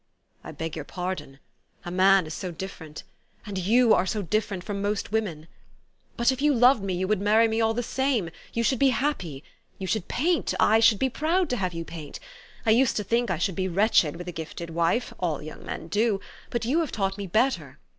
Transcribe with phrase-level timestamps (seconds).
[0.43, 1.37] "I beg your pardon.
[1.85, 3.03] A man is so different!
[3.45, 5.45] and you are so different from most women!
[6.17, 8.31] But, if you loved me, you would marry me all the same.
[8.51, 9.43] You should be happy.
[9.77, 10.55] You should paint.
[10.59, 12.19] I should be proud to have you paint.
[12.65, 15.87] I used to think I should be wretched with a gifted wife (all young men
[15.87, 17.77] do); but you have taught me better.